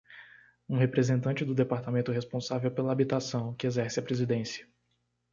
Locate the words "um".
0.67-0.77